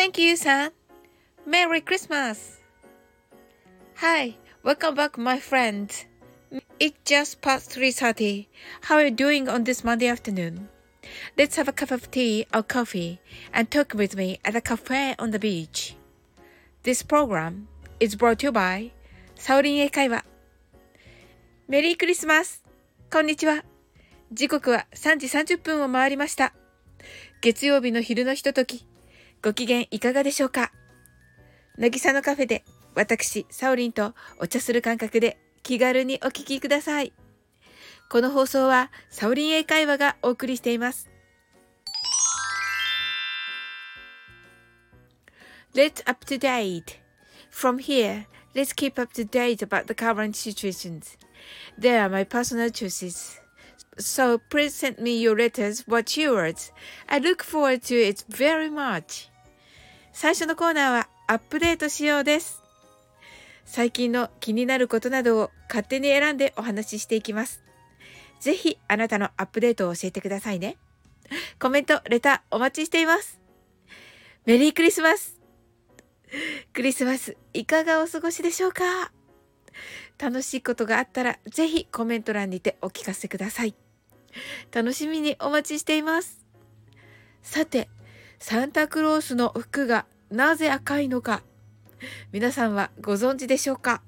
[0.00, 0.70] Thank you, son.
[1.44, 2.56] Merry Christmas.
[3.96, 5.92] Hi, welcome back, my friend.
[6.80, 8.46] It's just past 3.30.
[8.80, 10.70] How are you doing on this Monday afternoon?
[11.36, 13.20] Let's have a cup of tea or coffee
[13.52, 15.96] and talk with me at a cafe on the beach.
[16.82, 17.68] This program
[18.00, 18.92] is brought to you by
[19.34, 20.24] サオリン英会話。
[21.68, 22.64] メリークリスマス
[23.12, 23.66] こんにちは。
[24.32, 26.54] 時刻は3時30分を回りました。
[27.42, 28.86] 月曜日の昼のひととき、
[29.42, 30.70] ご機嫌いかがでしょうか
[31.78, 32.62] なぎさのカフェで
[32.94, 37.12] 私、サオリンとお茶する感覚で気軽にお聞きください。
[38.10, 41.08] この放送はサオリン英会話がお送りしています。
[45.74, 46.98] Let's up to date.
[47.50, 51.16] From here, let's keep up to date about the current situations.
[51.78, 53.40] They are my personal choices.
[53.96, 56.72] So please send me your letters, what yours.
[57.08, 59.29] I look forward to it very much.
[60.12, 62.62] 最初のコーナーはアップデートしようです。
[63.64, 67.62] 最近の気になることなどを勝手に選んでお話ししていきます。
[68.40, 70.76] ぜひあなたのアップデートを教えてくださいね。
[71.58, 73.40] コメント、レターお待ちしています。
[74.44, 75.38] メリークリスマス
[76.72, 79.12] クリスマスいかがお過ごしでしょうか？
[80.18, 83.74] 楽しいことがあったらぜひコメント欄にてお聞かせください。
[84.72, 86.44] 楽しみにお待ちしています。
[87.42, 87.88] さて、
[88.42, 91.42] サンタクロースの服がなぜ赤いのか
[92.32, 94.00] 皆さんはご存知でしょうか、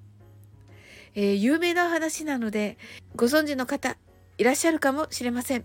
[1.14, 2.78] えー、有名な話なので
[3.14, 3.98] ご存知の方
[4.38, 5.64] いらっしゃるかもしれません。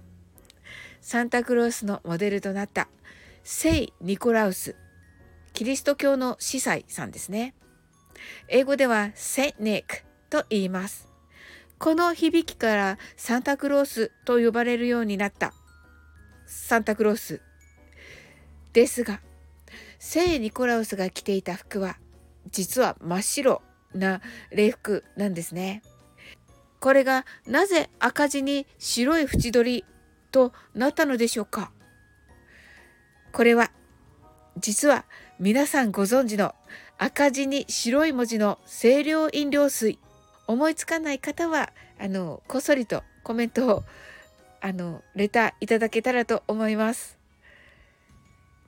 [1.00, 2.90] サンタクロースのモデルとなった
[3.46, 4.76] 聖ニコラウス
[5.54, 7.56] キリスト教の司祭さんですね。
[8.50, 11.08] 英語ではセンネックと言います。
[11.80, 15.54] この響きからサンタクロースと呼ばれるようになった
[16.46, 17.42] サンタクロース
[18.78, 19.22] ですが
[19.98, 21.98] 聖ニコラウスが着ていた服は
[22.52, 23.64] 実は真っ白
[23.96, 24.22] な
[24.52, 25.82] 礼服なんですね。
[26.80, 29.86] これがなぜ赤字に白い縁取り
[30.32, 31.72] となったのでしょうか？
[33.34, 33.72] これは
[34.60, 35.06] 実は
[35.40, 36.54] 皆さんご存知の
[37.00, 39.98] 赤字に白い文字の清涼飲料水
[40.46, 43.84] 思いつかない方はあのこっそりとコメントを
[44.62, 47.18] あのレターいただけたらと思います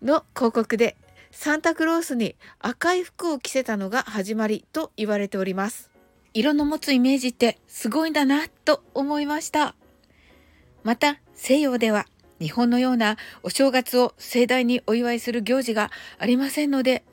[0.02, 0.98] の広告で
[1.32, 5.92] サンタクロースに赤い服を着せたのが始まりと言われております
[6.34, 9.76] 色の持つイメージってすごいんだなと思いました
[10.84, 12.06] また西洋では
[12.40, 17.04] 日本のようなお正月を盛大にお祝いする行事がありませんので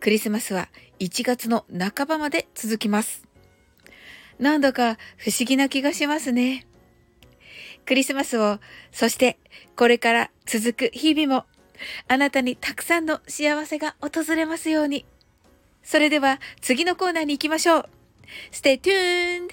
[0.00, 0.68] クリスマスは
[1.00, 3.24] 1月の半ばまで続きます。
[4.38, 6.66] なんだか不思議な気がしますね。
[7.86, 8.58] クリスマスを、
[8.92, 9.38] そして
[9.76, 11.46] これから続く日々も、
[12.08, 15.04] あなたにたくさんの幸せが訪れますように。
[15.82, 17.88] それでは次のコーナーに行きましょう。
[18.52, 19.50] Stay tuned!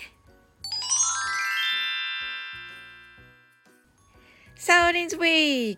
[4.56, 5.78] サオリンズ Week!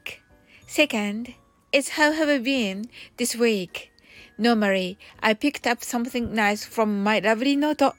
[0.68, 1.34] Second
[1.72, 3.92] is how have I been this week?
[4.38, 7.94] Normally, I picked up something nice from my lovely note.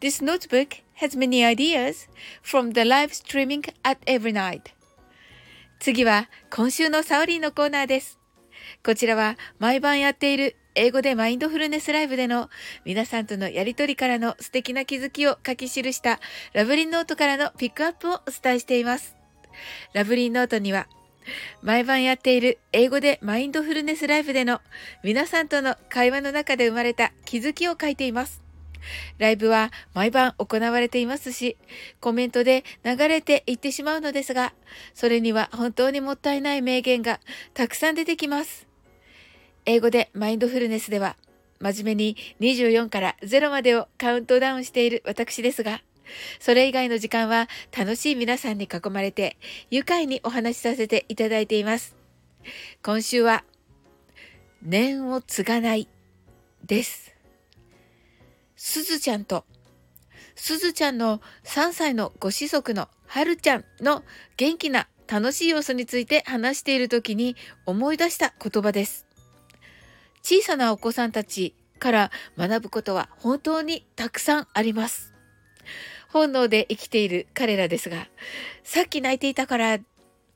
[0.00, 2.08] This notebook has many ideas
[2.42, 4.72] from the live streaming at every night.
[5.82, 8.20] 次は今週のサオリーのコーナーです。
[8.84, 12.50] こちらは毎晩やっている英語でマインドフルネスライブでの
[12.84, 16.20] 皆さんとのやりとりからの素敵な気づきを書き記した
[16.52, 19.16] ラブリンノートからのピックアップをお伝えしています。
[19.92, 20.86] ラブリンノートには
[21.62, 24.60] 毎晩やっている英語でマインドフルネスライブでの
[25.02, 28.41] 皆さんとの会話の中で生まれた気づきを書いています。
[29.18, 31.56] ライブは毎晩行われていますし、
[32.00, 34.52] コメントで流れていってしまうのですが、
[34.94, 37.20] それには本当にもったいない名言が
[37.54, 38.66] たくさん出てきます。
[39.64, 41.16] 英語でマインドフルネスでは、
[41.60, 45.82] 真面目に24から0までをカウントダウンしている私ですが、
[46.40, 49.38] それ以外の時間は楽しい皆さんに囲まれて
[49.70, 51.96] 愉快にお話しさせていただいています。
[52.82, 53.44] 今週は
[54.62, 55.88] 念を継がない
[56.64, 57.11] です。
[58.64, 59.44] すずちゃんと
[60.36, 64.04] すずちゃんの3歳のご子息のはるちゃんの
[64.36, 67.34] 元気な楽しい様子について話している時に
[67.66, 69.04] 思い出した言葉です。
[70.22, 75.12] 小さなお子さんたちから学ぶことは本当にたくさんあります。
[76.08, 78.06] 本能で生きている彼らですが、
[78.62, 79.78] さっき泣いていたから、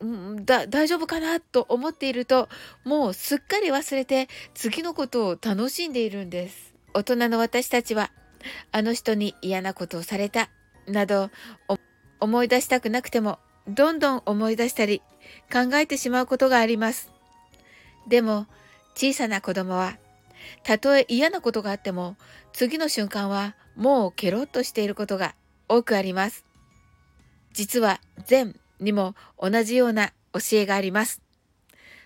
[0.05, 2.49] んだ大丈夫かなと思っていると、
[2.83, 6.66] もうすっかり忘れて次のことを楽しんでいるんです。
[6.95, 8.11] 大人の私たちは、
[8.73, 10.51] あの人に嫌なことをされた、
[10.87, 11.31] など、
[12.21, 13.39] 思い出したくなくても、
[13.69, 15.03] どんどん思い出したり、
[15.53, 17.13] 考えてしまうことがあります。
[18.09, 18.47] でも、
[18.95, 19.99] 小さな子供は、
[20.63, 22.17] たとえ嫌なことがあっても、
[22.53, 25.35] 次の瞬間はもうケロッとしていることが
[25.69, 26.45] 多くあります。
[27.53, 31.23] 実は禅にも同じような教えがあります。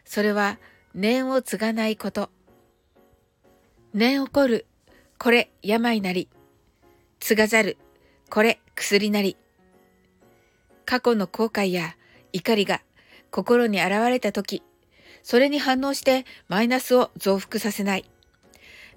[0.04, 0.58] それは
[0.94, 2.30] 念を継がないこと。
[3.92, 4.66] 念起こる、
[5.22, 6.30] これ病なり。
[7.18, 7.76] 継がざる、
[8.30, 9.36] これ薬なり。
[10.86, 11.94] 過去の後悔や
[12.32, 12.80] 怒りが
[13.30, 14.62] 心に現れた時、
[15.22, 18.10] それに反応してマイナスを増幅させない。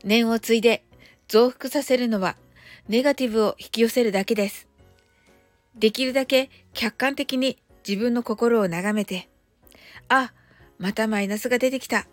[0.05, 0.85] 念を継いで
[1.27, 2.37] 増幅させるのは
[2.87, 4.69] ネガティブを引き寄せるだけです。
[5.75, 9.27] できるだけ客観的に自分の心を眺めて、
[10.07, 10.31] あ、
[10.79, 12.07] またマイナスが出てきた、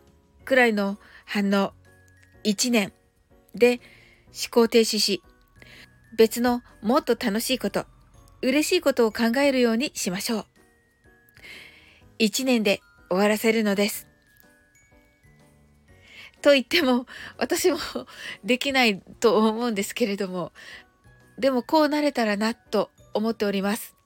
[0.45, 1.75] くらいの反応、
[2.43, 2.93] 一年
[3.55, 3.81] で
[4.33, 5.23] 思考停止し、
[6.17, 7.87] 別のもっと楽しいこと、
[8.43, 10.47] 嬉しいことを考えるようにしましょう。
[12.19, 14.07] 一年で終わらせるのです。
[16.43, 17.07] と言っても、
[17.39, 17.79] 私も
[18.45, 20.53] できないと思うんですけれども、
[21.39, 23.97] でもこうなれたらなと思っております。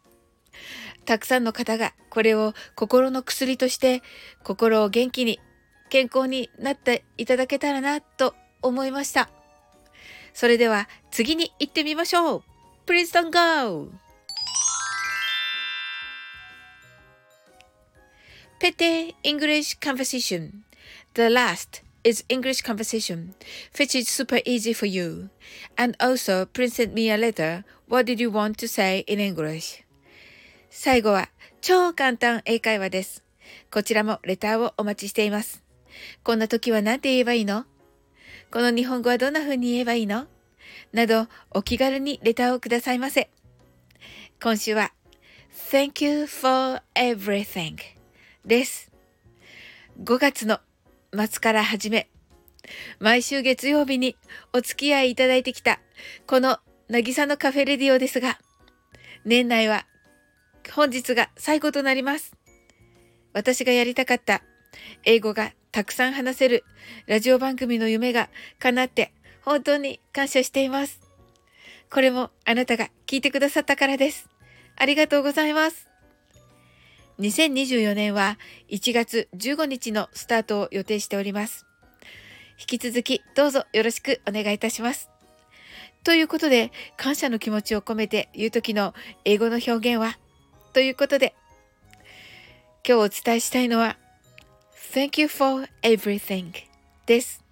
[1.04, 4.02] たくさんの方がこれを心の薬として
[4.42, 5.38] 心を元気に
[5.90, 9.28] 健康になっていただけたらなと思いました。
[10.34, 12.42] それでは次に行ってみましょう
[12.86, 13.90] !Please don't go!
[18.60, 20.64] Pete English Conversation
[21.14, 23.34] The last is English conversation,
[23.78, 25.30] which is super easy for you.
[25.78, 27.64] And also, please send me a letter.
[27.88, 29.84] What did you want to say in English?
[30.70, 31.28] 最後は
[31.60, 33.24] 超簡単英会話です。
[33.70, 35.62] こちらもレターをお待ちしています。
[36.22, 37.64] こんな時は何て言えばいいの
[38.54, 40.28] この日本語はどんな風に言えばいいの？
[40.92, 43.28] などお気軽にレターをくださいませ。
[44.40, 44.92] 今週は
[45.72, 47.74] Thank you for everything
[48.46, 48.92] です。
[50.00, 50.60] 5月の
[51.12, 52.08] 末から始め、
[53.00, 54.16] 毎週月曜日に
[54.52, 55.80] お付き合いいただいてきた
[56.28, 56.58] この
[56.88, 58.38] 渚のカフェレディオですが、
[59.24, 59.84] 年内は
[60.72, 62.36] 本日が最後となります。
[63.32, 64.42] 私がやりたかった
[65.02, 66.64] 英語がたくさん話せる
[67.08, 68.28] ラジオ番組の夢が
[68.60, 69.12] 叶って
[69.44, 71.00] 本当に感謝しています。
[71.90, 74.28] これもあなたが聞いてくださったからです。
[74.76, 75.88] ありがとうございます。
[77.18, 78.38] 2024年は
[78.70, 81.66] 1月15日のスタートを予定しております。
[82.56, 85.10] 引き続きどうぞよろしくお願いいたします。
[86.04, 88.94] ということで、感謝の気持ちを込めて言う時の
[89.24, 90.20] 英語の表現は、
[90.72, 91.34] ということで、
[92.86, 93.96] 今日お伝えしたいのは、
[94.94, 96.52] Thank you for everything
[97.04, 97.42] です。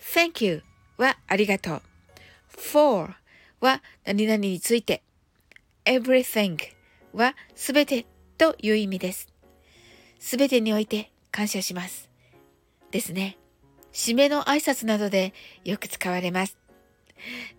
[0.00, 0.64] Thank you
[0.96, 1.82] はありがとう。
[2.48, 3.14] for
[3.60, 5.04] は何々について。
[5.84, 6.58] everything
[7.12, 8.04] はすべて
[8.36, 9.28] という意味です。
[10.18, 12.10] すべてにおいて感謝します。
[12.90, 13.38] ですね。
[13.92, 15.34] 締めの挨拶などで
[15.64, 16.58] よく使われます。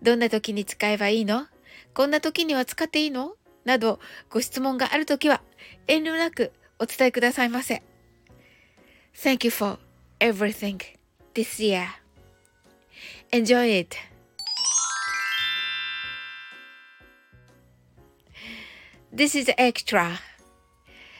[0.02, 1.46] どんな時に使えばいいの？
[1.94, 3.36] こんな時には使っていいの？
[3.64, 5.40] などご質問がある時は
[5.86, 7.82] 遠慮なくお伝えくださいませ。
[9.14, 9.78] Thank you for
[10.20, 10.80] everything
[11.34, 11.86] this year.
[13.32, 13.96] Enjoy it.
[19.14, 20.10] 'This is extra.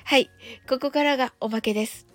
[0.05, 0.29] はい、
[0.69, 2.06] ここからがおまけです。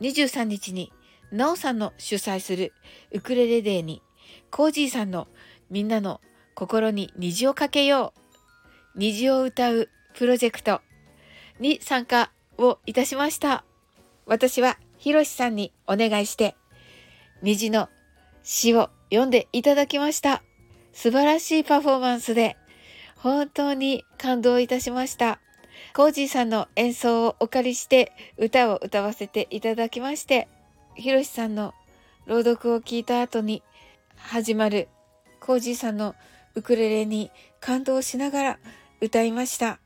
[0.00, 0.92] 23日に、
[1.30, 2.72] なおさんの主催する
[3.12, 4.02] ウクレレデーに、
[4.50, 5.28] コージーさんの
[5.70, 6.20] みんなの
[6.54, 8.12] 心に虹をかけよ
[8.94, 10.82] う、虹を歌うプロジェクト
[11.60, 13.64] に参加をいたしました。
[14.26, 16.54] 私はひろしさんにお願いして、
[17.40, 17.88] 虹の
[18.42, 20.42] 詩を読んでいただきました。
[20.92, 22.58] 素晴らしいパフォーマンスで、
[23.16, 25.40] 本当に感動いたしました。
[25.94, 30.48] コージーさんの演奏をお借りして歌を歌わせていただきまして、
[30.96, 31.72] ひろしさんの
[32.26, 33.62] 朗読を聞いた後に
[34.16, 34.88] 始まる
[35.40, 36.14] コージーさんの
[36.54, 37.30] ウクレレに
[37.60, 38.58] 感動しながら
[39.00, 39.80] 歌いました。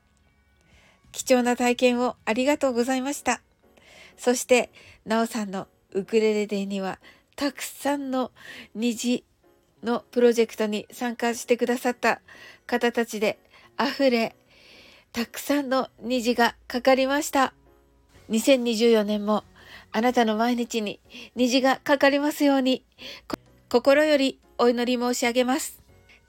[1.13, 3.41] 貴重な体験をありがとうございました。
[4.17, 4.71] そして、
[5.05, 6.99] なおさんのウクレレデーには、
[7.37, 8.31] たくさんの
[8.75, 9.25] 虹
[9.83, 12.21] のプロジェクトに参加してくださった
[12.67, 13.39] 方たちで
[13.81, 14.37] 溢れ、
[15.13, 17.55] たくさんの虹がかかりました。
[18.31, 19.45] 2024年も
[19.93, 21.01] あなたの毎日に
[21.37, 22.85] 虹がかかりますように、
[23.69, 25.83] 心よりお祈り申し上げます。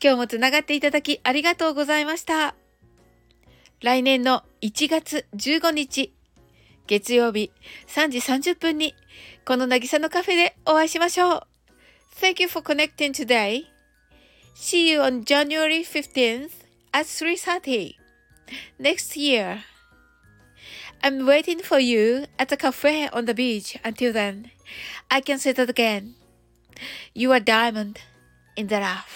[0.03, 2.55] 今日もつながっていただきありがとうございました。
[3.81, 6.14] 来年の1月15日
[6.87, 7.51] 月曜日
[7.87, 8.93] 3時30分に
[9.45, 11.41] この渚のカフェでお会いしましょう。
[12.19, 13.65] Thank you for connecting today.
[14.55, 16.51] See you on January 15th
[16.93, 17.95] at 3.30
[18.79, 19.63] next year.
[21.03, 24.51] I'm waiting for you at the cafe on the beach until then.
[25.09, 26.15] I can say that again.
[27.13, 27.99] You are diamond
[28.55, 29.14] in the rough.